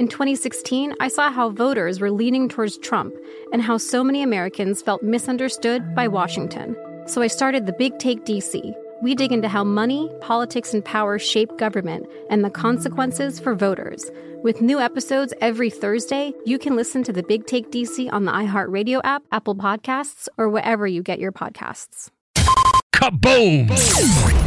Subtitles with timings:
[0.00, 3.14] in 2016, I saw how voters were leaning towards Trump
[3.52, 6.74] and how so many Americans felt misunderstood by Washington.
[7.06, 8.74] So I started the Big Take DC.
[9.02, 14.10] We dig into how money, politics, and power shape government and the consequences for voters.
[14.42, 18.32] With new episodes every Thursday, you can listen to the Big Take DC on the
[18.32, 22.08] iHeartRadio app, Apple Podcasts, or wherever you get your podcasts.
[22.94, 23.68] Kaboom!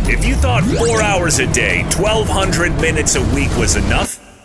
[0.10, 4.33] If you thought four hours a day, 1,200 minutes a week was enough,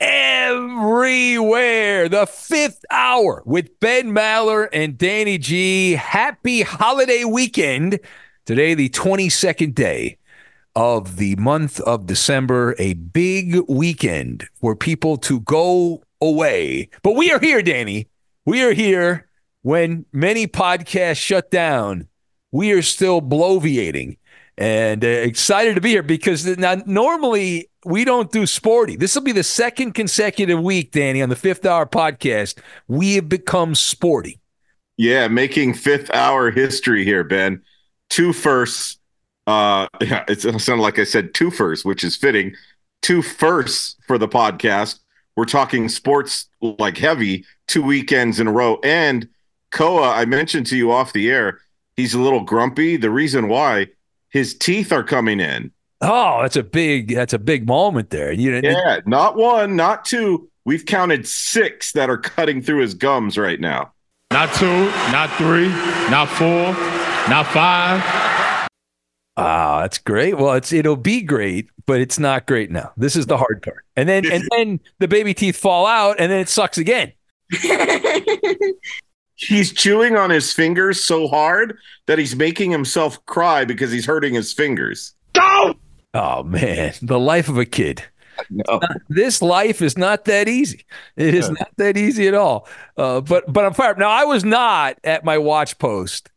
[0.00, 2.08] everywhere.
[2.08, 5.92] The fifth hour with Ben Maller and Danny G.
[5.92, 8.00] Happy holiday weekend.
[8.44, 10.18] Today, the 22nd day
[10.74, 16.90] of the month of December, a big weekend for people to go away.
[17.02, 18.08] But we are here, Danny.
[18.44, 19.28] We are here
[19.62, 22.08] when many podcasts shut down.
[22.52, 24.18] We are still bloviating
[24.58, 28.96] and uh, excited to be here because now normally we don't do sporty.
[28.96, 32.58] This will be the second consecutive week, Danny, on the fifth hour podcast.
[32.88, 34.40] We have become sporty.
[34.96, 37.62] Yeah, making fifth hour history here, Ben.
[38.08, 38.98] Two firsts.
[39.46, 42.54] Uh, yeah, it sounded like I said two firsts, which is fitting.
[43.02, 45.00] Two firsts for the podcast.
[45.36, 48.78] We're talking sports like heavy two weekends in a row.
[48.82, 49.28] And
[49.70, 51.60] Koa, I mentioned to you off the air,
[51.96, 52.96] he's a little grumpy.
[52.96, 53.88] The reason why
[54.30, 55.70] his teeth are coming in.
[56.00, 58.30] Oh, that's a big that's a big moment there.
[58.30, 60.48] You yeah, not one, not two.
[60.64, 63.92] We've counted six that are cutting through his gums right now.
[64.32, 65.68] Not two, not three,
[66.10, 66.72] not four,
[67.30, 68.02] not five.
[69.38, 70.36] Ah, that's great.
[70.36, 72.92] Well, it's it'll be great, but it's not great now.
[72.96, 73.84] This is the hard part.
[73.94, 77.12] And then and then the baby teeth fall out, and then it sucks again.
[79.36, 84.34] he's chewing on his fingers so hard that he's making himself cry because he's hurting
[84.34, 85.14] his fingers.
[85.34, 85.74] Go!
[86.14, 88.02] Oh man, the life of a kid.
[88.50, 88.80] No.
[89.08, 90.84] this life is not that easy.
[91.16, 92.68] It is not that easy at all.
[92.96, 93.98] Uh, but but I'm fired.
[93.98, 96.30] Now I was not at my watch post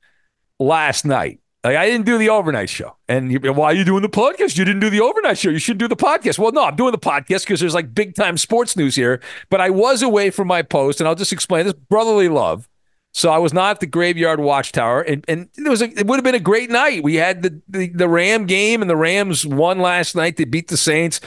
[0.60, 1.40] last night.
[1.64, 2.96] Like I didn't do the overnight show.
[3.10, 4.58] And you, why are you doing the podcast?
[4.58, 5.50] You didn't do the overnight show.
[5.50, 6.40] You should do the podcast.
[6.40, 9.22] Well, no, I'm doing the podcast because there's like big time sports news here.
[9.50, 12.70] But I was away from my post, and I'll just explain this brotherly love.
[13.12, 16.18] So I was not at the Graveyard Watchtower, and, and it was a, it would
[16.18, 17.04] have been a great night.
[17.04, 20.38] We had the, the, the Ram game, and the Rams won last night.
[20.38, 21.20] They beat the Saints,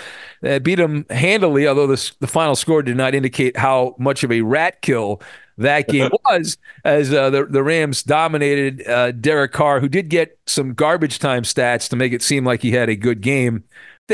[0.47, 1.66] uh, beat them handily.
[1.66, 5.21] Although the the final score did not indicate how much of a rat kill
[5.59, 10.38] that game was, as uh, the the Rams dominated uh, Derek Carr, who did get
[10.47, 13.65] some garbage time stats to make it seem like he had a good game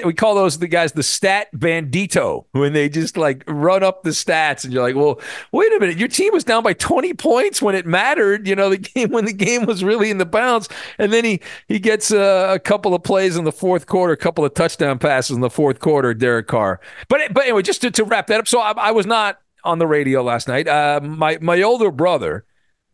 [0.05, 4.11] we call those the guys the stat bandito when they just like run up the
[4.11, 5.21] stats and you're like well
[5.53, 8.71] wait a minute your team was down by 20 points when it mattered you know
[8.71, 10.69] the game when the game was really in the bounds.
[10.99, 14.17] And then he he gets a, a couple of plays in the fourth quarter a
[14.17, 16.81] couple of touchdown passes in the fourth quarter Derek Carr.
[17.09, 19.79] But but anyway just to, to wrap that up so I, I was not on
[19.79, 20.69] the radio last night.
[20.69, 22.45] Uh, my my older brother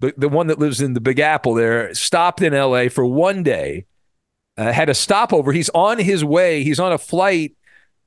[0.01, 3.43] the, the one that lives in the Big Apple there stopped in LA for one
[3.43, 3.87] day
[4.57, 5.53] uh, had a stopover.
[5.53, 6.63] He's on his way.
[6.63, 7.53] He's on a flight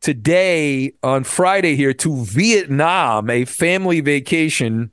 [0.01, 4.91] today on Friday here to Vietnam, a family vacation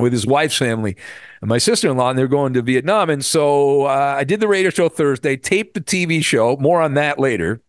[0.00, 0.96] with his wife's family
[1.40, 3.10] and my sister-in-law and they're going to vietnam.
[3.10, 6.56] And so uh, i did the radio show thursday taped the tv show.
[6.56, 7.60] More on that later.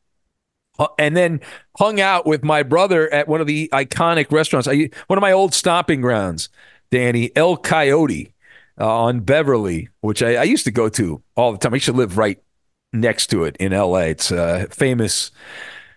[0.98, 1.40] And then
[1.78, 4.68] hung out with my brother at one of the iconic restaurants.
[4.68, 6.50] One of my old stomping grounds
[6.90, 8.34] danny el coyote
[8.80, 11.74] uh, on beverly which I, I used to go to all the time.
[11.74, 12.42] I used to live right
[13.00, 14.10] next to it in L.A.
[14.10, 15.32] It's a famous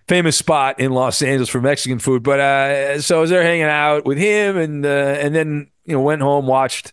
[0.06, 2.22] famous spot in Los Angeles for Mexican food.
[2.22, 5.94] But uh, so I was there hanging out with him, and uh, and then you
[5.94, 6.92] know went home, watched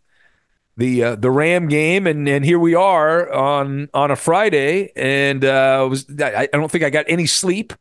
[0.77, 5.43] the uh, the Ram game, and and here we are on on a Friday, and
[5.43, 7.73] uh, was I, I don't think I got any sleep.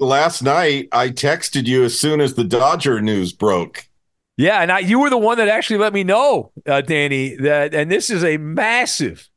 [0.00, 3.88] Last night, I texted you as soon as the Dodger news broke.
[4.36, 7.74] Yeah, and I, you were the one that actually let me know, uh, Danny, that
[7.74, 9.28] and this is a massive,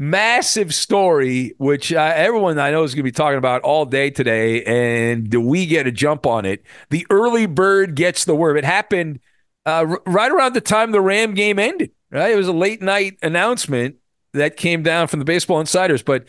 [0.00, 4.08] massive story, which uh, everyone I know is going to be talking about all day
[4.08, 4.64] today.
[4.64, 6.64] And do we get a jump on it?
[6.88, 8.56] The early bird gets the worm.
[8.56, 9.20] It happened
[9.66, 11.92] uh, r- right around the time the Ram game ended.
[12.10, 13.96] Right, it was a late night announcement
[14.32, 16.24] that came down from the Baseball Insiders, but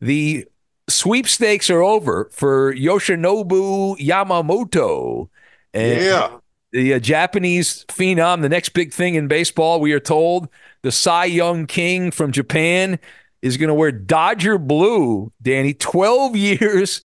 [0.00, 0.46] the
[0.88, 5.28] sweepstakes are over for Yoshinobu Yamamoto.
[5.72, 6.38] And yeah
[6.74, 10.48] the uh, Japanese phenom, the next big thing in baseball, we are told
[10.82, 12.98] the Cy Young King from Japan
[13.42, 17.02] is going to wear Dodger blue, Danny, 12 years.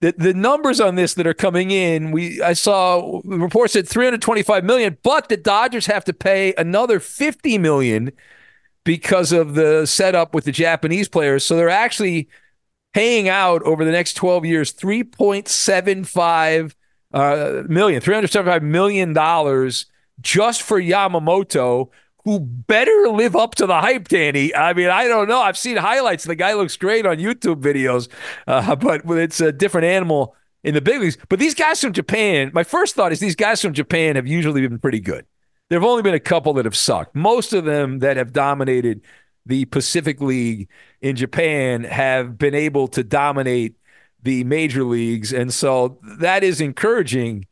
[0.00, 4.64] The, the numbers on this that are coming in, we I saw reports at 325
[4.64, 8.10] million, but the Dodgers have to pay another 50 million
[8.84, 11.44] because of the setup with the Japanese players.
[11.44, 12.28] So they're actually
[12.94, 16.74] paying out over the next 12 years 3.75
[17.14, 19.14] uh, million, $375 million
[20.20, 21.90] just for Yamamoto,
[22.24, 24.54] who better live up to the hype, Danny.
[24.54, 25.40] I mean, I don't know.
[25.40, 26.24] I've seen highlights.
[26.24, 28.08] The guy looks great on YouTube videos,
[28.46, 28.74] uh,
[29.04, 30.34] but it's a different animal
[30.64, 31.16] in the big leagues.
[31.28, 34.66] But these guys from Japan, my first thought is these guys from Japan have usually
[34.66, 35.24] been pretty good.
[35.68, 37.14] There have only been a couple that have sucked.
[37.14, 39.02] Most of them that have dominated
[39.46, 40.68] the Pacific League
[41.00, 43.76] in Japan have been able to dominate
[44.24, 45.32] the major leagues.
[45.32, 47.46] And so that is encouraging.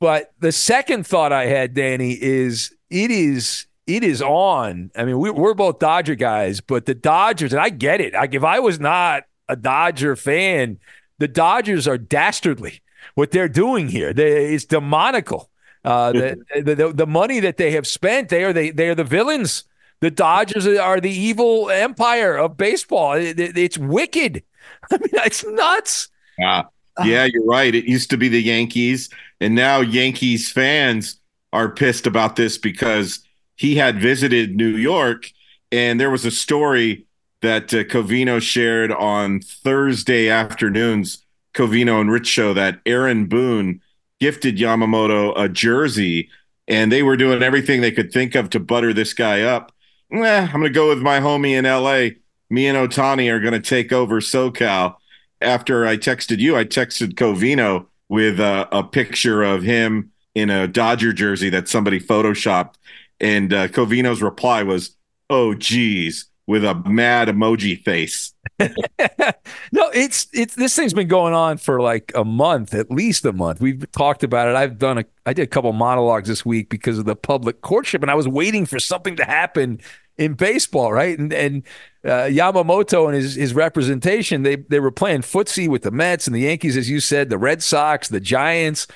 [0.00, 4.90] But the second thought I had, Danny, is it is it is on.
[4.96, 8.14] I mean, we, are both Dodger guys, but the Dodgers, and I get it.
[8.14, 10.78] Like if I was not a Dodger fan,
[11.18, 12.80] the Dodgers are dastardly.
[13.14, 15.50] What they're doing here, they, it's demonical.
[15.84, 19.04] Uh, the, the, the money that they have spent, they are they they are the
[19.04, 19.64] villains.
[20.00, 23.12] The Dodgers are the evil empire of baseball.
[23.12, 24.42] It, it, it's wicked.
[24.90, 26.08] I mean, it's nuts.
[26.38, 26.64] Yeah.
[27.04, 27.74] Yeah, you're right.
[27.74, 29.08] It used to be the Yankees,
[29.40, 31.18] and now Yankees fans
[31.52, 33.20] are pissed about this because
[33.56, 35.30] he had visited New York,
[35.70, 37.06] and there was a story
[37.40, 41.24] that uh, Covino shared on Thursday afternoons,
[41.54, 43.80] Covino and Rich show that Aaron Boone
[44.20, 46.28] gifted Yamamoto a jersey,
[46.68, 49.72] and they were doing everything they could think of to butter this guy up.
[50.12, 52.18] Eh, I'm going to go with my homie in LA
[52.52, 54.96] me and Ohtani are going to take over SoCal.
[55.40, 61.14] After I texted you, I texted Covino with a, picture of him in a Dodger
[61.14, 62.74] jersey that somebody photoshopped.
[63.20, 64.94] And uh, Covino's reply was,
[65.30, 68.34] oh, geez, with a mad emoji face.
[68.58, 73.32] no, it's it's this thing's been going on for like a month, at least a
[73.32, 73.60] month.
[73.60, 74.56] We've talked about it.
[74.56, 78.02] I've done a I did a couple monologues this week because of the public courtship,
[78.02, 79.80] and I was waiting for something to happen
[80.18, 81.18] in baseball, right?
[81.18, 81.62] And and
[82.04, 86.34] uh, Yamamoto and his his representation, they they were playing footsie with the Mets and
[86.34, 88.86] the Yankees, as you said, the Red Sox, the Giants,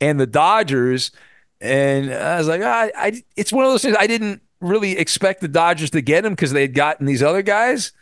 [0.00, 1.12] and the Dodgers.
[1.60, 5.40] And I was like, ah, I, it's one of those things I didn't really expect
[5.40, 7.92] the Dodgers to get him because they had gotten these other guys.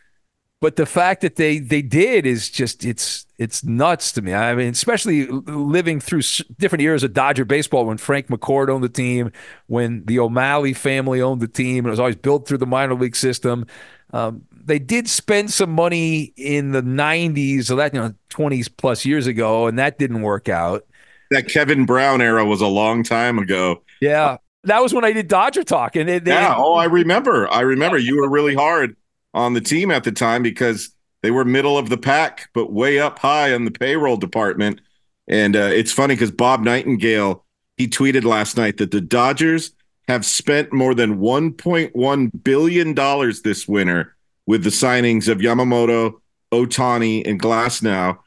[0.61, 4.33] But the fact that they they did is just it's it's nuts to me.
[4.33, 6.23] I mean, especially living through
[6.59, 9.31] different eras of Dodger baseball when Frank McCourt owned the team,
[9.67, 12.95] when the O'Malley family owned the team, and it was always built through the minor
[12.95, 13.67] league system.
[14.15, 19.05] Um, they did spend some money in the 90s, so that you know 20s plus
[19.05, 20.85] years ago, and that didn't work out.
[21.31, 23.83] That Kevin Brown era was a long time ago.
[24.01, 26.55] Yeah, that was when I did Dodger talk, and they, they, yeah.
[26.57, 27.49] Oh, I remember.
[27.51, 28.97] I remember you were really hard
[29.33, 30.91] on the team at the time because
[31.23, 34.81] they were middle of the pack, but way up high on the payroll department.
[35.27, 37.45] And uh, it's funny because Bob Nightingale
[37.77, 39.73] he tweeted last night that the Dodgers
[40.07, 44.14] have spent more than 1.1 billion dollars this winter
[44.47, 46.21] with the signings of Yamamoto,
[46.53, 48.19] Ohtani, and Glasnow.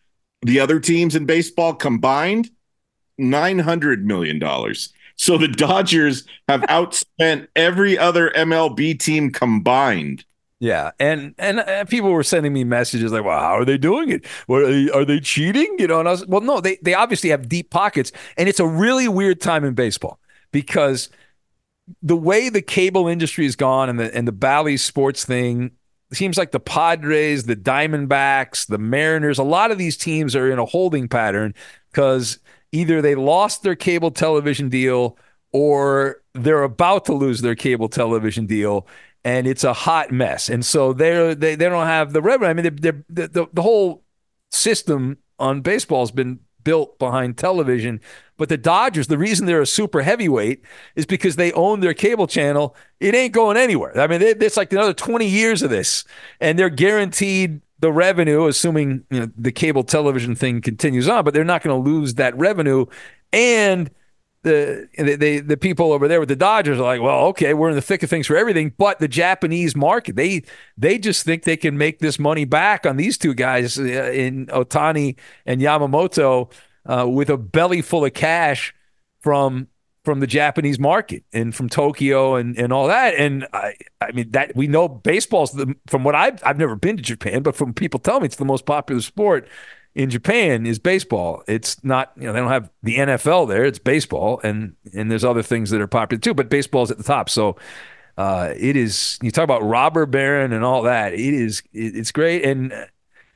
[0.41, 2.49] The other teams in baseball combined,
[3.17, 4.93] 900 million dollars.
[5.15, 10.23] So the Dodgers have outspent every other MLB team combined.
[10.59, 14.09] Yeah, and and uh, people were sending me messages like, "Well, how are they doing
[14.09, 14.25] it?
[14.47, 16.95] Well, are they, are they cheating?" You know, and I was, well, no, they they
[16.95, 20.19] obviously have deep pockets, and it's a really weird time in baseball
[20.51, 21.09] because
[22.01, 25.71] the way the cable industry has gone and the and the Bally Sports thing
[26.13, 30.59] seems like the Padres, the Diamondbacks, the Mariners, a lot of these teams are in
[30.59, 31.53] a holding pattern
[31.91, 32.39] because
[32.71, 35.17] either they lost their cable television deal
[35.51, 38.87] or they're about to lose their cable television deal
[39.23, 40.49] and it's a hot mess.
[40.49, 42.49] And so they're, they they don't have the revenue.
[42.49, 44.03] I mean, they're, they're, the the whole
[44.51, 48.01] system on baseball has been built behind television.
[48.35, 50.63] But the Dodgers, the reason they're a super heavyweight
[50.97, 52.75] is because they own their cable channel.
[52.99, 53.97] It ain't going anywhere.
[53.97, 56.03] I mean, it's like another 20 years of this,
[56.41, 61.33] and they're guaranteed the revenue, assuming you know, the cable television thing continues on, but
[61.33, 62.85] they're not going to lose that revenue.
[63.31, 63.89] And
[64.43, 67.75] the, the the people over there with the Dodgers are like, well, okay, we're in
[67.75, 70.43] the thick of things for everything, but the Japanese market, they
[70.77, 74.45] they just think they can make this money back on these two guys uh, in
[74.47, 76.51] Ohtani and Yamamoto
[76.85, 78.73] uh, with a belly full of cash
[79.19, 79.67] from
[80.05, 83.15] from the Japanese market and from Tokyo and, and all that.
[83.15, 86.95] And I, I mean that we know baseball's the, from what I've I've never been
[86.95, 89.49] to Japan, but from people tell me it's the most popular sport
[89.97, 91.43] in Japan is baseball.
[91.47, 93.65] It's not, you know, they don't have the NFL there.
[93.65, 96.35] It's baseball, and and there's other things that are popular too.
[96.35, 97.31] But baseball's at the top.
[97.31, 97.57] So
[98.15, 99.17] uh, it is.
[99.23, 101.13] You talk about robber baron and all that.
[101.13, 101.63] It is.
[101.73, 102.71] It, it's great, and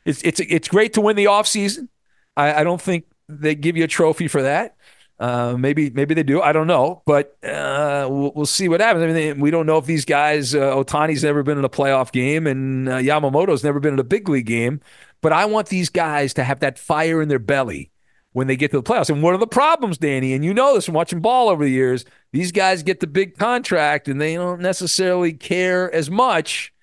[0.05, 1.89] it's it's it's great to win the off season.
[2.37, 4.75] I, I don't think they give you a trophy for that.
[5.19, 6.41] Uh, maybe maybe they do.
[6.41, 9.03] I don't know, but uh, we'll, we'll, see what happens.
[9.03, 10.55] I mean, we don't know if these guys.
[10.55, 14.03] Uh, Ohtani's never been in a playoff game, and uh, Yamamoto's never been in a
[14.03, 14.81] big league game.
[15.21, 17.91] But I want these guys to have that fire in their belly
[18.33, 19.09] when they get to the playoffs.
[19.09, 21.71] And one of the problems, Danny, and you know this from watching ball over the
[21.71, 26.73] years, these guys get the big contract and they don't necessarily care as much.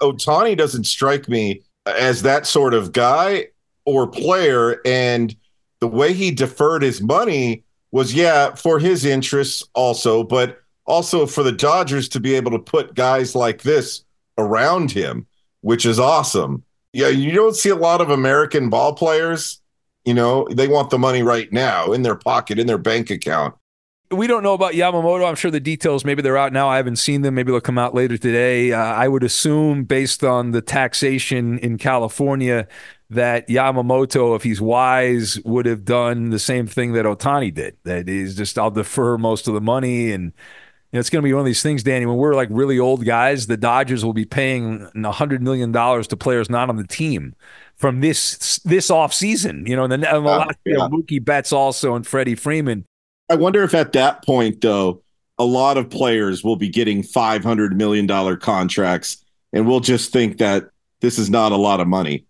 [0.00, 3.48] Ohtani doesn't strike me as that sort of guy
[3.84, 5.34] or player, and
[5.80, 11.42] the way he deferred his money was yeah for his interests also, but also for
[11.42, 14.04] the Dodgers to be able to put guys like this
[14.36, 15.26] around him,
[15.62, 16.62] which is awesome.
[16.98, 19.60] Yeah, you don't see a lot of American ball players.
[20.04, 23.54] You know, they want the money right now in their pocket, in their bank account.
[24.10, 25.28] We don't know about Yamamoto.
[25.28, 26.68] I'm sure the details, maybe they're out now.
[26.68, 27.36] I haven't seen them.
[27.36, 28.72] Maybe they'll come out later today.
[28.72, 32.66] Uh, I would assume, based on the taxation in California,
[33.10, 37.76] that Yamamoto, if he's wise, would have done the same thing that Ohtani did.
[37.84, 40.10] That is just, I'll defer most of the money.
[40.10, 40.32] And
[40.92, 43.04] know, it's going to be one of these things, Danny, when we're like really old
[43.04, 47.34] guys, the Dodgers will be paying $100 million to players not on the team
[47.76, 49.66] from this this off season.
[49.66, 50.88] You know, and then and the uh, last year, yeah.
[50.88, 52.84] Mookie Betts also and Freddie Freeman.
[53.30, 55.02] I wonder if at that point, though,
[55.38, 60.70] a lot of players will be getting $500 million contracts and we'll just think that
[61.00, 62.24] this is not a lot of money.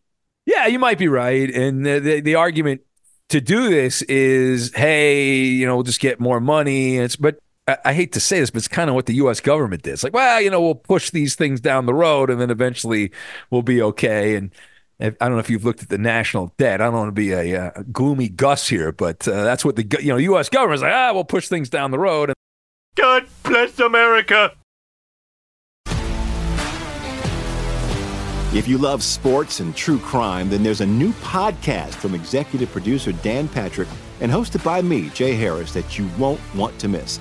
[0.47, 1.51] Yeah, you might be right.
[1.51, 2.83] And the, the, the argument
[3.31, 6.97] to do this is, hey, you know, we'll just get more money.
[6.97, 7.39] It's but
[7.69, 9.41] I, I hate to say this, but it's kind of what the U.S.
[9.41, 9.93] government did.
[9.93, 13.13] It's like, well, you know, we'll push these things down the road, and then eventually
[13.51, 14.35] we'll be okay.
[14.35, 14.51] And
[15.01, 16.81] I don't know if you've looked at the national debt.
[16.81, 19.87] I don't want to be a, a gloomy Gus here, but uh, that's what the
[20.01, 20.49] you know U.S.
[20.49, 20.93] government's like.
[20.93, 22.33] Ah, we'll push things down the road.
[22.97, 24.55] God bless America.
[28.55, 33.13] If you love sports and true crime, then there's a new podcast from executive producer
[33.13, 33.89] Dan Patrick
[34.21, 37.21] and hosted by me, Jay Harris, that you won't want to miss.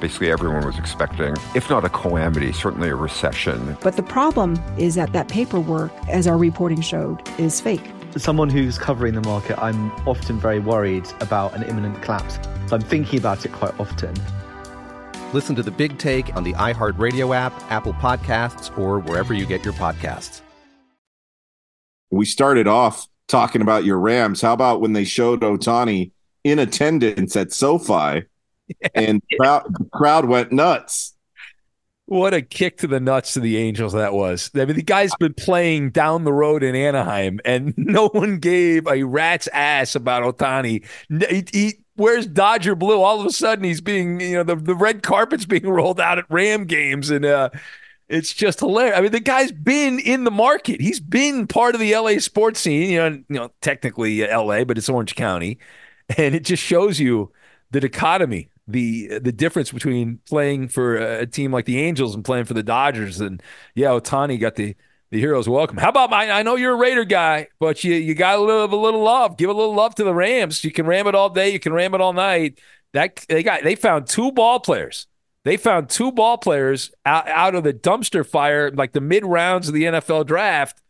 [0.00, 3.76] Basically, everyone was expecting, if not a calamity, certainly a recession.
[3.80, 7.88] But the problem is that that paperwork, as our reporting showed, is fake.
[8.14, 12.38] As someone who's covering the market, I'm often very worried about an imminent collapse.
[12.66, 14.14] So I'm thinking about it quite often.
[15.32, 19.64] Listen to the big take on the iHeartRadio app, Apple Podcasts, or wherever you get
[19.64, 20.42] your podcasts.
[22.10, 24.42] We started off talking about your Rams.
[24.42, 26.12] How about when they showed Ohtani
[26.44, 28.26] in attendance at SoFi
[28.94, 31.14] and crowd, the crowd went nuts?
[32.06, 34.50] What a kick to the nuts to the Angels that was.
[34.54, 38.86] I mean, the guy's been playing down the road in Anaheim, and no one gave
[38.86, 40.84] a rat's ass about Ohtani.
[41.08, 43.00] He, he wears Dodger blue.
[43.00, 46.18] All of a sudden, he's being, you know, the, the red carpet's being rolled out
[46.18, 47.48] at Ram games, and uh,
[48.08, 48.98] it's just hilarious.
[48.98, 50.82] I mean, the guy's been in the market.
[50.82, 52.90] He's been part of the LA sports scene.
[52.90, 55.58] You know, you know, technically LA, but it's Orange County,
[56.18, 57.32] and it just shows you
[57.70, 62.46] the dichotomy the the difference between playing for a team like the Angels and playing
[62.46, 63.20] for the Dodgers.
[63.20, 63.42] And
[63.74, 64.74] yeah, Ohtani got the
[65.10, 65.76] the heroes welcome.
[65.76, 66.30] How about my?
[66.30, 69.02] I know you're a Raider guy, but you you got a little of a little
[69.02, 69.36] love.
[69.36, 70.64] Give a little love to the Rams.
[70.64, 71.50] You can ram it all day.
[71.50, 72.58] You can ram it all night.
[72.94, 75.06] That they got they found two ball players.
[75.44, 79.68] They found two ball players out, out of the dumpster fire, like the mid rounds
[79.68, 80.80] of the NFL draft.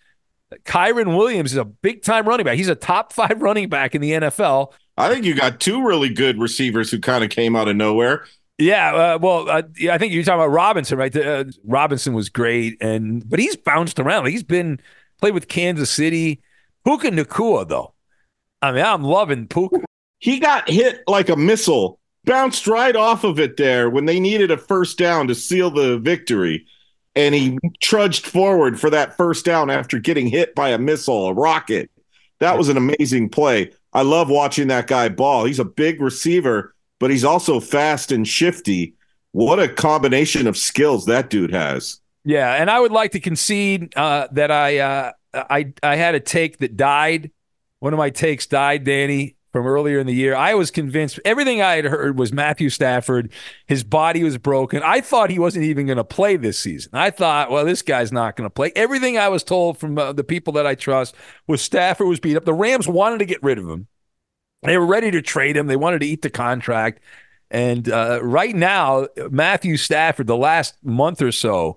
[0.64, 2.56] Kyren Williams is a big time running back.
[2.56, 4.72] He's a top five running back in the NFL.
[4.96, 8.26] I think you got two really good receivers who kind of came out of nowhere.
[8.58, 11.14] Yeah, uh, well, uh, yeah, I think you're talking about Robinson, right?
[11.14, 14.26] Uh, Robinson was great, and but he's bounced around.
[14.26, 14.80] He's been
[15.20, 16.40] played with Kansas City.
[16.84, 17.94] Puka Nacua, though.
[18.62, 19.80] I mean, I'm loving Puka.
[20.18, 24.50] He got hit like a missile, bounced right off of it there when they needed
[24.52, 26.64] a first down to seal the victory,
[27.16, 31.34] and he trudged forward for that first down after getting hit by a missile, a
[31.34, 31.90] rocket.
[32.38, 33.72] That was an amazing play.
[33.94, 35.44] I love watching that guy ball.
[35.44, 38.94] He's a big receiver, but he's also fast and shifty.
[39.32, 42.00] What a combination of skills that dude has.
[42.24, 46.20] Yeah, and I would like to concede uh, that I uh, I I had a
[46.20, 47.30] take that died.
[47.80, 50.34] One of my takes died, Danny, from earlier in the year.
[50.34, 53.30] I was convinced everything I had heard was Matthew Stafford.
[53.68, 54.82] His body was broken.
[54.82, 56.90] I thought he wasn't even going to play this season.
[56.92, 58.72] I thought, well, this guy's not going to play.
[58.74, 61.14] Everything I was told from uh, the people that I trust
[61.46, 62.44] was Stafford was beat up.
[62.44, 63.86] The Rams wanted to get rid of him.
[64.64, 65.68] They were ready to trade him.
[65.68, 67.00] They wanted to eat the contract.
[67.48, 71.76] And uh, right now, Matthew Stafford, the last month or so,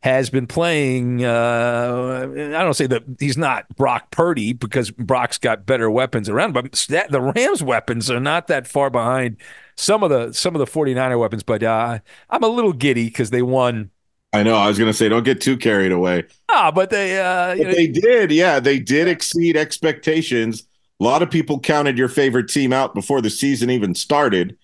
[0.00, 1.24] has been playing.
[1.24, 6.52] Uh, I don't say that he's not Brock Purdy because Brock's got better weapons around,
[6.52, 9.38] but the Rams' weapons are not that far behind
[9.76, 11.42] some of the some of the 49er weapons.
[11.42, 11.98] But uh,
[12.30, 13.90] I'm a little giddy because they won.
[14.32, 14.56] I know.
[14.56, 16.24] I was going to say, don't get too carried away.
[16.50, 18.30] Ah, but they uh, but they did.
[18.30, 20.64] Yeah, they did exceed expectations.
[21.00, 24.56] A lot of people counted your favorite team out before the season even started.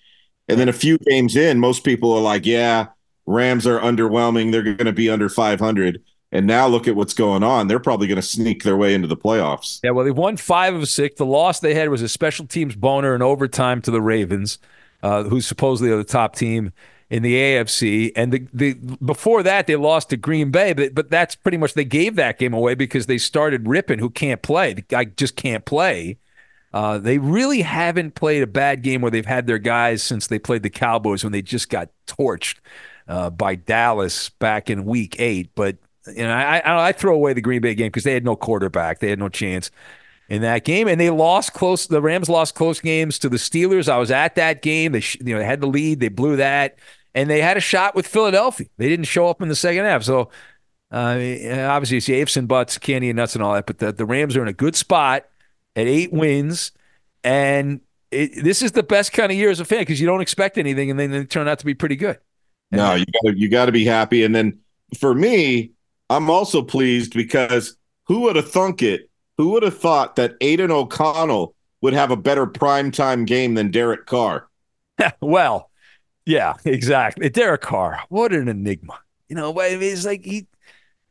[0.49, 2.89] And then a few games in, most people are like, yeah,
[3.27, 4.53] Rams are underwhelming.
[4.53, 6.03] They're going to be under 500.
[6.33, 7.69] And now look at what's going on.
[7.69, 9.79] They're probably going to sneak their way into the playoffs.
[9.85, 11.17] Yeah, well, they won five of six.
[11.17, 14.59] The loss they had was a special teams boner in overtime to the Ravens,
[15.03, 16.73] uh, who supposedly are the top team
[17.09, 18.11] in the AFC.
[18.17, 21.75] And the, the before that, they lost to Green Bay, but but that's pretty much
[21.75, 24.73] they gave that game away because they started Rypien who can't play.
[24.73, 26.19] The guy just can't play.
[26.73, 30.41] Uh, they really haven't played a bad game where they've had their guys since they
[30.41, 32.57] played the Cowboys when they just got torched
[33.09, 35.51] uh, by Dallas back in Week Eight.
[35.55, 38.25] But you know, I, I, I throw away the Green Bay game because they had
[38.25, 39.71] no quarterback, they had no chance
[40.29, 41.87] in that game, and they lost close.
[41.87, 43.89] The Rams lost close games to the Steelers.
[43.89, 44.93] I was at that game.
[44.93, 46.79] They you know they had the lead, they blew that,
[47.15, 48.67] and they had a shot with Philadelphia.
[48.79, 50.31] They didn't show up in the second half, so.
[50.93, 51.19] Uh,
[51.71, 53.67] obviously, it's ifs and buts, candy and nuts, and all that.
[53.67, 55.25] But the, the Rams are in a good spot
[55.75, 56.71] at eight wins,
[57.25, 57.81] and
[58.13, 60.57] it, this is the best kind of year as a fan because you don't expect
[60.57, 62.19] anything, and then they turn out to be pretty good.
[62.77, 64.25] No, you got you got to be happy.
[64.25, 64.61] And then
[64.99, 65.73] for me,
[66.11, 69.11] I'm also pleased because who would have thunk it?
[69.39, 74.07] Who would have thought that Aidan O'Connell would have a better primetime game than Derek
[74.07, 74.49] Carr?
[75.21, 75.71] well,
[76.25, 77.29] yeah, exactly.
[77.29, 78.99] Derek Carr, what an enigma.
[79.29, 80.47] You know, it's like he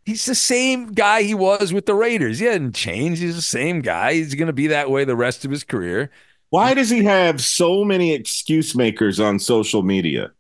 [0.06, 2.40] he's the same guy he was with the Raiders.
[2.40, 3.22] He hadn't changed.
[3.22, 4.14] He's the same guy.
[4.14, 6.12] He's going to be that way the rest of his career.
[6.50, 10.32] Why does he have so many excuse makers on social media?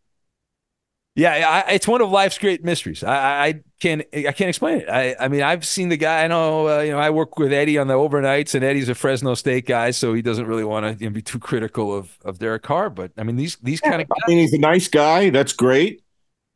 [1.15, 3.03] Yeah, I, it's one of life's great mysteries.
[3.03, 4.89] I, I can't I can't explain it.
[4.89, 6.23] I I mean I've seen the guy.
[6.23, 8.95] I know uh, you know I work with Eddie on the overnights, and Eddie's a
[8.95, 12.17] Fresno State guy, so he doesn't really want to you know, be too critical of
[12.25, 12.89] of Derek Carr.
[12.89, 15.29] But I mean these these kind of I mean, he's a nice guy.
[15.29, 16.01] That's great.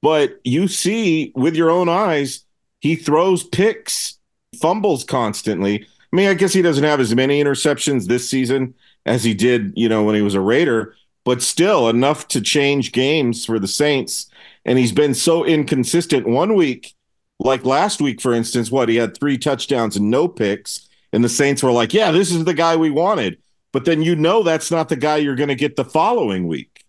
[0.01, 2.43] But you see with your own eyes,
[2.79, 4.17] he throws picks,
[4.59, 5.83] fumbles constantly.
[5.83, 8.73] I mean, I guess he doesn't have as many interceptions this season
[9.05, 12.91] as he did, you know, when he was a Raider, but still enough to change
[12.91, 14.27] games for the Saints.
[14.67, 16.27] And he's been so inconsistent.
[16.27, 16.93] One week,
[17.39, 20.87] like last week, for instance, what he had three touchdowns and no picks.
[21.13, 23.39] And the Saints were like, yeah, this is the guy we wanted.
[23.71, 26.83] But then you know that's not the guy you're going to get the following week.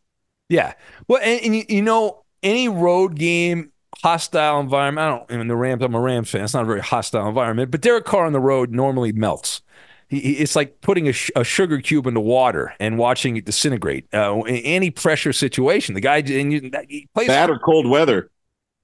[0.48, 0.74] Yeah.
[1.06, 5.04] Well, and, and you, know, any road game, hostile environment.
[5.06, 5.32] I don't.
[5.32, 5.82] I mean, the Rams.
[5.82, 6.44] I'm a Rams fan.
[6.44, 7.70] It's not a very hostile environment.
[7.70, 9.60] But Derek Carr on the road normally melts.
[10.08, 14.06] He, it's like putting a, sh- a sugar cube into water and watching it disintegrate.
[14.12, 18.30] Uh, in any pressure situation, the guy and you, he plays Bad or cold weather.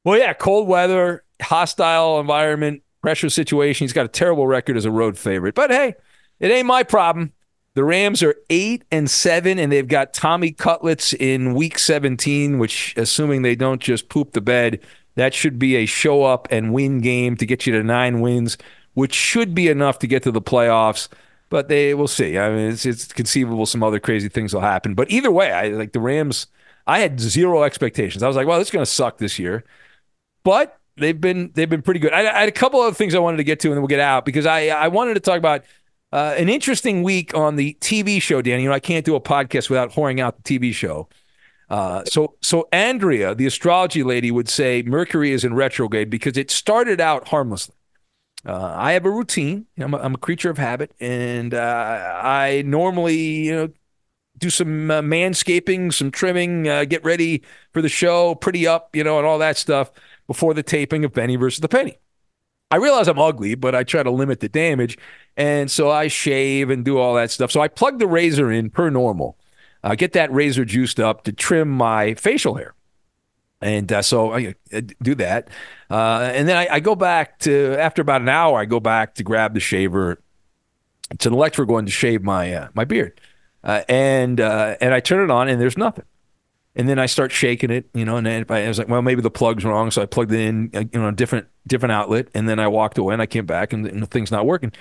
[0.04, 3.84] Well, yeah, cold weather, hostile environment, pressure situation.
[3.84, 5.54] He's got a terrible record as a road favorite.
[5.54, 5.94] But hey,
[6.40, 7.32] it ain't my problem.
[7.74, 12.94] The Rams are eight and seven, and they've got Tommy Cutlets in week 17, which,
[12.96, 14.78] assuming they don't just poop the bed,
[15.16, 18.56] that should be a show up and win game to get you to nine wins,
[18.94, 21.08] which should be enough to get to the playoffs.
[21.50, 22.38] But they will see.
[22.38, 24.94] I mean, it's, it's conceivable some other crazy things will happen.
[24.94, 26.46] But either way, I like the Rams.
[26.86, 28.22] I had zero expectations.
[28.22, 29.64] I was like, well, this is going to suck this year
[30.44, 32.12] but they've been they've been pretty good.
[32.12, 33.88] I, I had a couple of things I wanted to get to, and then we'll
[33.88, 35.64] get out because I I wanted to talk about
[36.12, 38.62] uh, an interesting week on the TV show, Danny.
[38.62, 41.08] You know, I can't do a podcast without whoring out the TV show.
[41.68, 46.50] Uh, so so Andrea, the astrology lady, would say Mercury is in retrograde because it
[46.50, 47.74] started out harmlessly.
[48.46, 49.66] Uh, I have a routine.
[49.78, 53.68] I'm a, I'm a creature of habit, and uh, I normally you know
[54.38, 59.04] do some uh, manscaping, some trimming, uh, get ready for the show, pretty up, you
[59.04, 59.92] know, and all that stuff
[60.26, 61.98] before the taping of Benny versus the Penny.
[62.70, 64.98] I realize I'm ugly, but I try to limit the damage.
[65.36, 67.52] And so I shave and do all that stuff.
[67.52, 69.38] So I plug the razor in per normal,
[69.96, 72.74] get that razor juiced up to trim my facial hair.
[73.64, 75.48] And uh, so I uh, do that.
[75.90, 79.14] Uh, and then I, I go back to, after about an hour, I go back
[79.14, 80.20] to grab the shaver.
[81.10, 83.18] It's an electric one to shave my uh, my beard.
[83.62, 86.04] Uh, and uh, and I turn it on, and there's nothing.
[86.76, 89.22] And then I start shaking it, you know, and then I was like, well, maybe
[89.22, 89.90] the plug's wrong.
[89.90, 92.98] So I plugged it in, you know, a different different outlet, and then I walked
[92.98, 94.72] away and I came back and, and the thing's not working.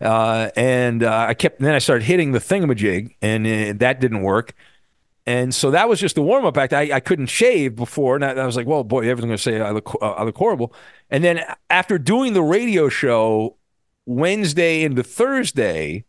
[0.00, 4.54] And I kept, then I started hitting the thingamajig, and that didn't work.
[5.28, 6.72] And so that was just the warm up act.
[6.72, 9.38] I, I couldn't shave before, and I, I was like, well, boy, everyone's going to
[9.38, 10.72] say I look uh, I look horrible.
[11.10, 13.58] And then after doing the radio show
[14.06, 16.06] Wednesday into Thursday,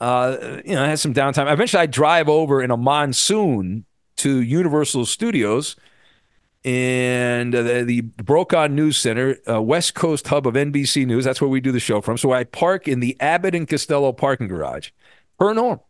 [0.00, 1.50] uh, you know, I had some downtime.
[1.52, 3.84] Eventually, I drive over in a monsoon
[4.16, 5.76] to Universal Studios
[6.64, 11.24] and uh, the, the Brokaw News Center, uh, West Coast hub of NBC News.
[11.24, 12.18] That's where we do the show from.
[12.18, 14.90] So I park in the Abbott and Costello parking garage,
[15.38, 15.86] per normal.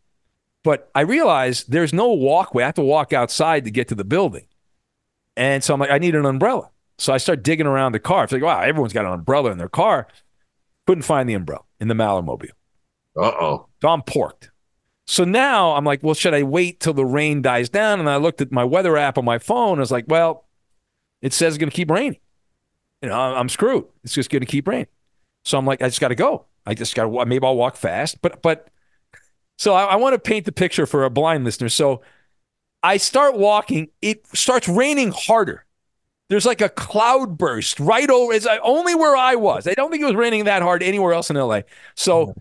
[0.65, 2.65] But I realize there's no walkway.
[2.65, 4.47] I have to walk outside to get to the building.
[5.37, 6.71] And so I'm like, I need an umbrella.
[6.99, 8.25] So I start digging around the car.
[8.25, 10.09] It's like, wow, everyone's got an umbrella in their car.
[10.87, 12.51] Couldn't find the umbrella in the Malamobile.
[13.17, 13.67] Uh oh.
[13.83, 14.51] So I'm porked.
[15.07, 18.01] So now I'm like, well, should I wait till the rain dies down?
[18.01, 19.79] And I looked at my weather app on my phone.
[19.79, 20.47] I was like, well,
[21.21, 22.21] it says it's going to keep raining.
[23.03, 23.85] You know, I'm screwed.
[24.03, 24.87] It's just going to keep raining.
[25.45, 26.47] So I'm like, I just got to go.
[26.65, 27.27] I just got to.
[27.27, 28.23] Maybe I'll walk fast.
[28.23, 28.69] But but,
[29.59, 31.69] so I, I want to paint the picture for a blind listener.
[31.69, 32.03] So
[32.83, 33.89] I start walking.
[34.03, 35.65] It starts raining harder.
[36.29, 38.33] There's like a cloud burst right over.
[38.33, 39.67] It's uh, only where I was.
[39.67, 41.61] I don't think it was raining that hard anywhere else in LA.
[41.95, 42.35] So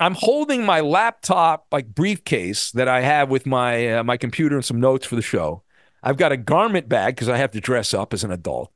[0.00, 4.64] I'm holding my laptop like briefcase that I have with my uh, my computer and
[4.64, 5.62] some notes for the show.
[6.02, 8.70] I've got a garment bag because I have to dress up as an adult.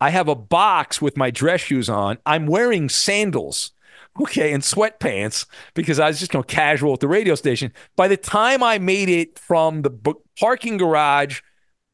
[0.00, 2.18] I have a box with my dress shoes on.
[2.26, 3.72] I'm wearing sandals,
[4.20, 7.72] okay, and sweatpants because I was just you know, casual at the radio station.
[7.96, 11.40] By the time I made it from the b- parking garage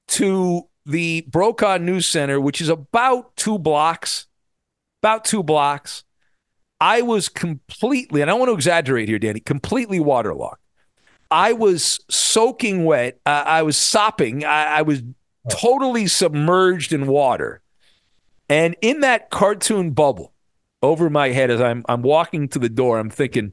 [0.08, 4.26] to the Brokaw News Center, which is about two blocks,
[5.02, 6.04] about two blocks,
[6.80, 10.58] I was completely, and I don't want to exaggerate here, Danny, completely waterlogged.
[11.30, 13.18] I was soaking wet.
[13.24, 14.44] I was sopping.
[14.44, 15.02] I, I was
[15.48, 17.62] totally submerged in water.
[18.48, 20.31] And in that cartoon bubble
[20.82, 23.52] over my head as I'm I'm walking to the door, I'm thinking,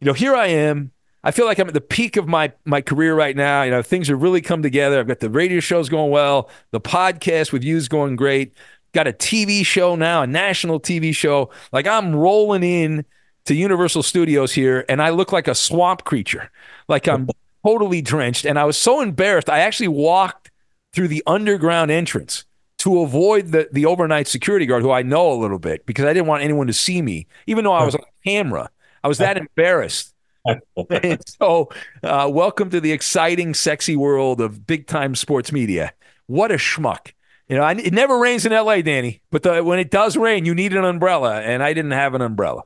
[0.00, 0.92] you know, here I am.
[1.24, 3.62] I feel like I'm at the peak of my my career right now.
[3.62, 4.98] You know, things have really come together.
[5.00, 8.54] I've got the radio shows going well, the podcast with you is going great.
[8.92, 11.50] Got a TV show now, a national TV show.
[11.72, 13.04] Like I'm rolling in
[13.44, 16.50] to Universal Studios here, and I look like a swamp creature.
[16.88, 17.28] Like I'm
[17.64, 18.44] totally drenched.
[18.46, 19.50] And I was so embarrassed.
[19.50, 20.50] I actually walked
[20.94, 22.44] through the underground entrance
[22.78, 26.12] to avoid the the overnight security guard who I know a little bit because I
[26.12, 28.70] didn't want anyone to see me, even though I was on camera.
[29.02, 30.14] I was that embarrassed.
[31.40, 31.68] So,
[32.02, 35.92] uh, welcome to the exciting, sexy world of big time sports media.
[36.26, 37.12] What a schmuck.
[37.48, 40.44] You know, I, it never rains in LA, Danny, but the, when it does rain,
[40.44, 42.62] you need an umbrella, and I didn't have an umbrella.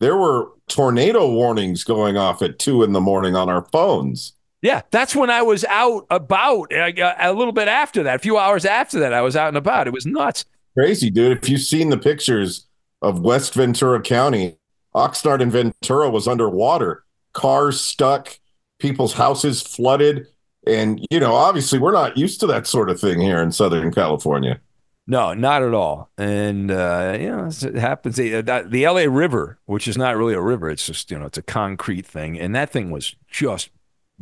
[0.00, 4.34] There were tornado warnings going off at two in the morning on our phones.
[4.62, 8.38] Yeah, that's when I was out about uh, a little bit after that, a few
[8.38, 9.88] hours after that, I was out and about.
[9.88, 10.44] It was nuts.
[10.74, 11.36] Crazy, dude.
[11.36, 12.66] If you've seen the pictures
[13.02, 14.56] of West Ventura County,
[14.94, 18.38] Oxnard and Ventura was underwater, cars stuck,
[18.78, 20.28] people's houses flooded.
[20.64, 23.92] And, you know, obviously we're not used to that sort of thing here in Southern
[23.92, 24.60] California.
[25.08, 26.10] No, not at all.
[26.16, 28.14] And, uh, you know, it happens.
[28.14, 31.38] The, the LA River, which is not really a river, it's just, you know, it's
[31.38, 32.38] a concrete thing.
[32.38, 33.70] And that thing was just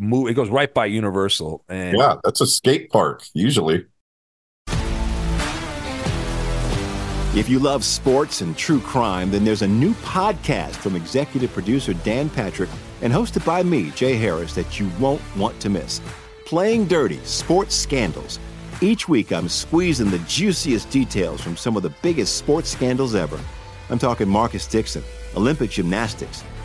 [0.00, 0.28] move.
[0.28, 1.64] It goes right by Universal.
[1.68, 3.84] And yeah, that's a skate park, usually.
[7.32, 11.94] If you love sports and true crime, then there's a new podcast from executive producer
[11.94, 12.70] Dan Patrick
[13.02, 16.00] and hosted by me, Jay Harris, that you won't want to miss.
[16.44, 18.40] Playing Dirty Sports Scandals.
[18.80, 23.38] Each week, I'm squeezing the juiciest details from some of the biggest sports scandals ever.
[23.90, 25.04] I'm talking Marcus Dixon,
[25.36, 26.42] Olympic gymnastics,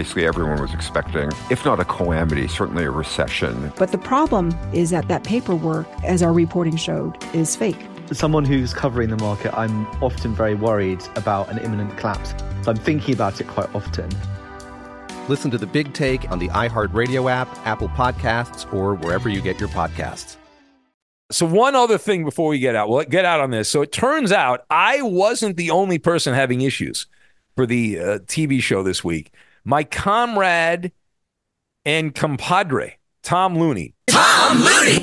[0.00, 3.70] Basically, everyone was expecting, if not a calamity, certainly a recession.
[3.76, 7.76] But the problem is that that paperwork, as our reporting showed, is fake.
[8.08, 12.30] As someone who's covering the market, I'm often very worried about an imminent collapse.
[12.62, 14.08] So I'm thinking about it quite often.
[15.28, 19.60] Listen to the big take on the iHeartRadio app, Apple Podcasts, or wherever you get
[19.60, 20.38] your podcasts.
[21.30, 23.68] So one other thing before we get out, we'll get out on this.
[23.68, 27.06] So it turns out I wasn't the only person having issues
[27.54, 29.30] for the uh, TV show this week.
[29.64, 30.92] My comrade
[31.84, 33.94] and compadre, Tom Looney.
[34.06, 35.02] Tom Looney.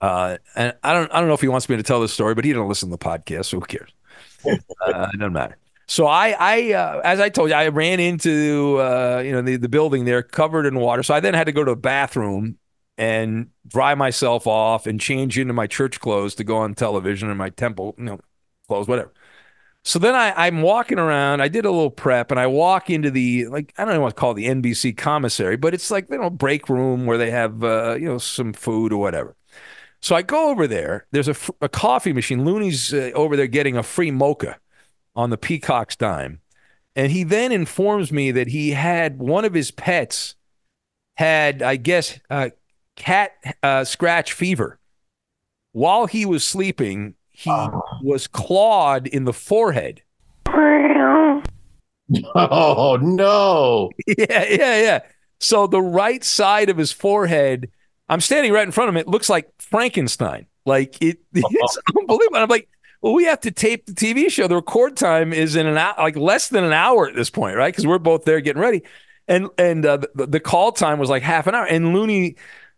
[0.00, 2.34] Uh, and I don't, I don't know if he wants me to tell this story,
[2.34, 3.90] but he didn't listen to the podcast, so who cares?
[4.46, 5.56] uh, it doesn't matter.
[5.86, 9.56] So I, I, uh, as I told you, I ran into, uh, you know, the,
[9.56, 11.02] the building there covered in water.
[11.02, 12.58] So I then had to go to the bathroom
[12.98, 17.38] and dry myself off and change into my church clothes to go on television and
[17.38, 18.20] my temple, you know,
[18.66, 19.12] clothes, whatever.
[19.88, 21.40] So then I, I'm walking around.
[21.40, 24.10] I did a little prep, and I walk into the like I don't know what
[24.10, 27.30] to call it, the NBC commissary, but it's like you know break room where they
[27.30, 29.34] have uh, you know some food or whatever.
[30.02, 31.06] So I go over there.
[31.10, 32.44] There's a, a coffee machine.
[32.44, 34.58] Looney's uh, over there getting a free mocha
[35.16, 36.40] on the Peacock's dime,
[36.94, 40.34] and he then informs me that he had one of his pets
[41.16, 42.50] had I guess uh,
[42.94, 44.78] cat uh, scratch fever
[45.72, 47.48] while he was sleeping he
[48.02, 50.02] was clawed in the forehead.
[52.34, 53.90] Oh no.
[54.06, 55.00] Yeah, yeah, yeah.
[55.40, 57.70] So the right side of his forehead,
[58.08, 59.00] I'm standing right in front of him.
[59.00, 60.46] It looks like Frankenstein.
[60.66, 62.36] Like it, it's unbelievable.
[62.36, 62.68] And I'm like,
[63.00, 64.48] well, we have to tape the TV show.
[64.48, 67.56] The record time is in an hour, like less than an hour at this point,
[67.56, 67.72] right?
[67.72, 68.82] Because we're both there getting ready,
[69.28, 71.64] and and uh, the, the call time was like half an hour.
[71.64, 72.36] And Looney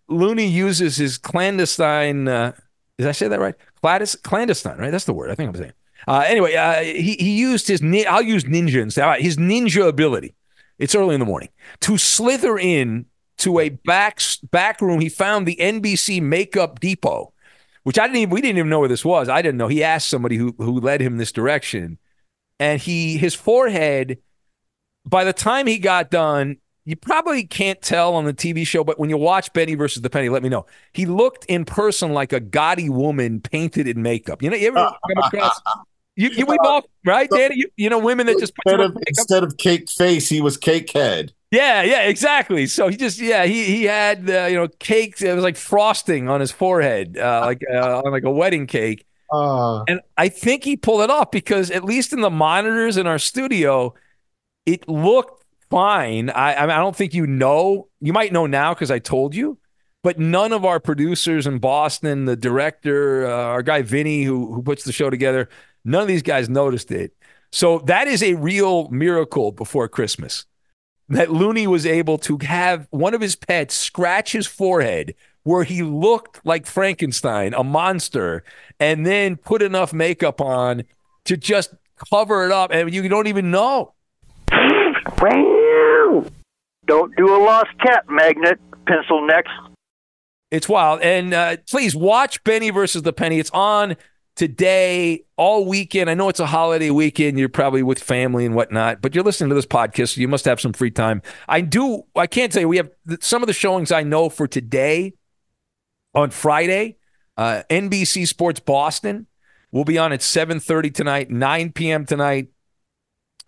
[0.08, 2.28] Looney uses his clandestine.
[2.28, 2.52] Uh,
[3.00, 3.54] did I say that right?
[3.82, 4.90] Clandest, clandestine, right?
[4.90, 5.30] That's the word.
[5.30, 5.72] I think I'm saying.
[6.08, 9.20] Uh, anyway, uh, he he used his I'll use ninja instead.
[9.20, 10.34] His ninja ability.
[10.78, 13.06] It's early in the morning to slither in
[13.38, 15.00] to a back back room.
[15.00, 17.32] He found the NBC Makeup Depot
[17.82, 19.28] which I didn't even we didn't even know where this was.
[19.28, 19.68] I didn't know.
[19.68, 21.98] He asked somebody who who led him this direction,
[22.58, 24.18] and he his forehead.
[25.06, 28.98] By the time he got done, you probably can't tell on the TV show, but
[28.98, 30.66] when you watch Benny versus the Penny, let me know.
[30.92, 34.42] He looked in person like a gaudy woman painted in makeup.
[34.42, 35.60] You know, you ever come across?
[36.16, 37.54] You, you we both right, Danny.
[37.56, 40.92] You, you know, women that just instead of instead of cake face, he was cake
[40.92, 41.32] head.
[41.50, 42.66] Yeah, yeah, exactly.
[42.66, 45.22] So he just yeah he he had uh, you know cakes.
[45.22, 49.06] It was like frosting on his forehead, uh, like uh, on like a wedding cake.
[49.32, 53.06] Uh, and I think he pulled it off because at least in the monitors in
[53.06, 53.94] our studio,
[54.66, 55.39] it looked
[55.70, 56.30] fine.
[56.30, 57.88] I I, mean, I don't think you know.
[58.00, 59.58] You might know now because I told you,
[60.02, 64.62] but none of our producers in Boston, the director, uh, our guy Vinny who who
[64.62, 65.48] puts the show together,
[65.84, 67.12] none of these guys noticed it.
[67.52, 70.46] So that is a real miracle before Christmas
[71.08, 75.82] that Looney was able to have one of his pets scratch his forehead where he
[75.82, 78.44] looked like Frankenstein, a monster,
[78.78, 80.84] and then put enough makeup on
[81.24, 81.74] to just
[82.10, 83.92] cover it up, and you don't even know.
[86.86, 89.52] Don't do a lost cat magnet, pencil next.
[90.50, 91.00] It's wild.
[91.02, 93.38] And uh, please watch Benny versus the Penny.
[93.38, 93.96] It's on
[94.34, 96.10] today, all weekend.
[96.10, 97.38] I know it's a holiday weekend.
[97.38, 100.44] You're probably with family and whatnot, but you're listening to this podcast, so you must
[100.46, 101.22] have some free time.
[101.48, 102.04] I do.
[102.16, 102.68] I can't tell you.
[102.68, 102.90] We have
[103.20, 105.14] some of the showings I know for today
[106.14, 106.96] on Friday.
[107.36, 109.26] Uh, NBC Sports Boston
[109.70, 112.04] will be on at 7:30 tonight, 9 p.m.
[112.04, 112.48] tonight.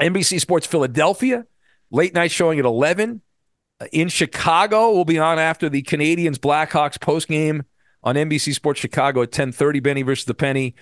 [0.00, 1.46] NBC Sports Philadelphia
[1.92, 3.20] late night showing at 11.
[3.81, 7.62] Uh, in Chicago, We'll be on after the Canadiens Blackhawks post game
[8.02, 9.81] on NBC Sports Chicago at 10:30.
[9.81, 10.74] Benny versus the Penny.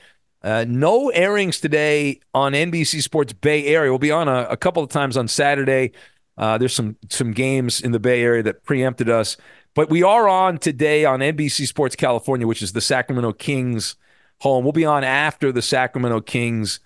[0.43, 3.91] Uh, no airings today on NBC Sports Bay Area.
[3.93, 5.93] We'll be on a, a couple of times on Saturday.
[6.39, 9.37] Uh, there's some some games in the Bay Area that preempted us,
[9.75, 13.97] but we are on today on NBC Sports California, which is the Sacramento Kings
[14.41, 14.65] home.
[14.65, 16.81] We'll be on after the Sacramento Kings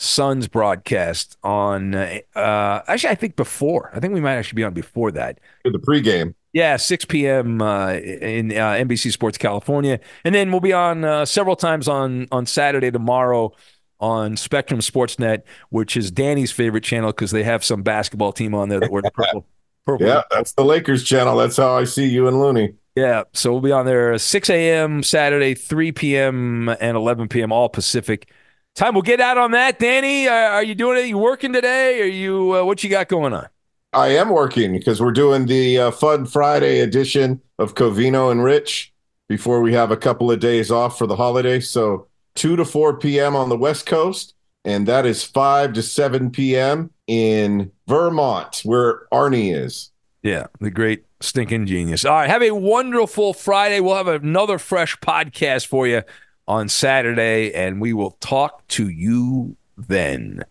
[0.00, 1.94] Suns broadcast on.
[1.94, 3.90] Uh, actually, I think before.
[3.94, 5.40] I think we might actually be on before that.
[5.62, 6.34] The pregame.
[6.54, 7.60] Yeah, 6 p.m.
[7.60, 12.28] Uh, in uh, NBC Sports California, and then we'll be on uh, several times on
[12.32, 13.52] on Saturday tomorrow
[14.00, 18.70] on Spectrum Sportsnet, which is Danny's favorite channel because they have some basketball team on
[18.70, 19.46] there that wear the purple.
[19.86, 20.06] purple.
[20.06, 21.36] yeah, that's the Lakers channel.
[21.36, 22.72] That's how I see you and Looney.
[22.96, 25.02] Yeah, so we'll be on there 6 a.m.
[25.02, 26.70] Saturday, 3 p.m.
[26.70, 27.52] and 11 p.m.
[27.52, 28.32] all Pacific
[28.74, 28.94] time.
[28.94, 29.78] We'll get out on that.
[29.78, 31.06] Danny, are, are you doing it?
[31.06, 32.00] You working today?
[32.00, 33.48] Are you uh, what you got going on?
[33.92, 38.92] I am working because we're doing the uh, Fun Friday edition of Covino and Rich
[39.28, 41.58] before we have a couple of days off for the holiday.
[41.60, 42.06] So
[42.36, 43.34] 2 to 4 p.m.
[43.34, 46.90] on the West Coast, and that is 5 to 7 p.m.
[47.08, 49.90] in Vermont, where Arnie is.
[50.22, 52.04] Yeah, the great stinking genius.
[52.04, 53.80] All right, have a wonderful Friday.
[53.80, 56.02] We'll have another fresh podcast for you
[56.50, 60.42] on Saturday, and we will talk to you then.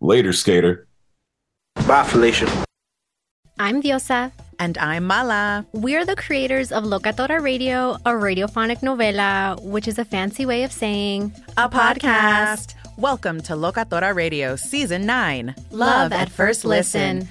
[0.00, 0.88] Later, skater.
[1.86, 2.48] Bye, Felicia.
[3.60, 4.32] I'm Diosa.
[4.58, 5.64] And I'm Mala.
[5.72, 10.72] We're the creators of Locatora Radio, a radiophonic novela, which is a fancy way of
[10.72, 12.74] saying a, a podcast.
[12.74, 12.74] podcast.
[12.98, 17.20] Welcome to Locatora Radio Season 9 Love, love at, at, First listen.
[17.20, 17.30] listen.